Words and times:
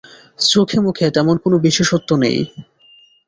চোখে-মুখে 0.43 1.05
তেমন 1.11 1.35
কোনো 1.37 1.57
বিশেষত্ব 1.59 2.09
নেই। 2.15 2.37